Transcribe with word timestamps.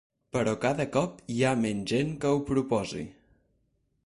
Però 0.35 0.53
cada 0.63 0.87
cop 0.95 1.21
hi 1.35 1.37
ha 1.43 1.53
menys 1.67 1.87
gent 1.93 2.17
que 2.25 2.33
ho 2.35 2.43
proposi. 2.51 3.09